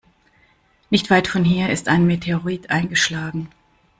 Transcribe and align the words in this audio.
Nicht 0.89 1.11
weit 1.11 1.27
von 1.27 1.43
hier 1.43 1.69
ist 1.69 1.87
ein 1.87 2.07
Meteorit 2.07 2.71
eingeschlagen. 2.71 3.49